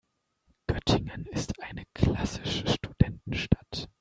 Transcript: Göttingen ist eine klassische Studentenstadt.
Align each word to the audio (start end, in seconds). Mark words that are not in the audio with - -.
Göttingen 0.65 1.27
ist 1.27 1.61
eine 1.61 1.83
klassische 1.93 2.67
Studentenstadt. 2.67 3.87